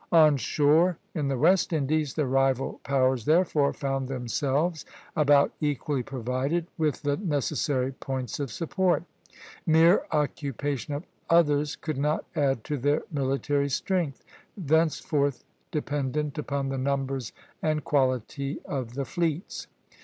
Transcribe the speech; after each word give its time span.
On 0.11 0.35
shore, 0.35 0.97
in 1.13 1.27
the 1.27 1.37
West 1.37 1.71
Indies, 1.71 2.15
the 2.15 2.25
rival 2.25 2.79
powers 2.83 3.25
therefore 3.25 3.71
found 3.71 4.07
themselves 4.07 4.83
about 5.15 5.51
equally 5.61 6.01
provided 6.01 6.65
with 6.75 7.03
the 7.03 7.17
necessary 7.17 7.91
points 7.91 8.39
of 8.39 8.51
support; 8.51 9.03
mere 9.67 10.01
occupation 10.11 10.95
of 10.95 11.03
others 11.29 11.75
could 11.75 11.99
not 11.99 12.25
add 12.35 12.63
to 12.63 12.79
their 12.79 13.03
military 13.11 13.69
strength, 13.69 14.25
thenceforth 14.57 15.43
dependent 15.69 16.35
upon 16.39 16.69
the 16.69 16.79
numbers 16.79 17.31
and 17.61 17.83
quality 17.83 18.57
of 18.65 18.95
the 18.95 19.05
fleets. 19.05 19.67